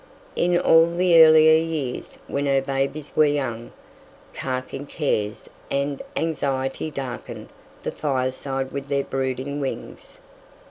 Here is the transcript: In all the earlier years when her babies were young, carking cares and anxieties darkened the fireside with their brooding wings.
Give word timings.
In 0.35 0.57
all 0.57 0.87
the 0.89 1.23
earlier 1.23 1.55
years 1.63 2.17
when 2.25 2.47
her 2.47 2.59
babies 2.63 3.11
were 3.15 3.27
young, 3.27 3.71
carking 4.33 4.87
cares 4.87 5.47
and 5.69 6.01
anxieties 6.15 6.95
darkened 6.95 7.49
the 7.83 7.91
fireside 7.91 8.71
with 8.71 8.87
their 8.87 9.03
brooding 9.03 9.59
wings. 9.59 10.17